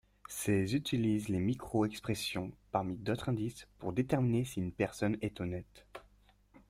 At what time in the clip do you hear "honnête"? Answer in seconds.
5.39-5.85